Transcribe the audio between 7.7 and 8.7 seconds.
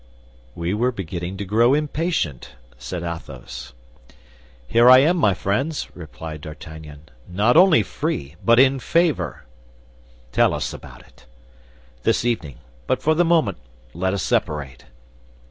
free, but